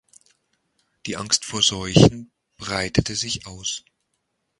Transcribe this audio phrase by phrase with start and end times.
[1.05, 3.83] Die Angst vor Seuchen breitete sich aus.